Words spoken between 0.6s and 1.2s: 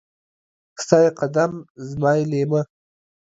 ستا يې